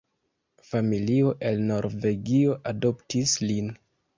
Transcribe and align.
Familio 0.69 1.33
el 1.49 1.61
Norvegio 1.73 2.59
adoptis 2.73 3.39
lin. 3.49 3.71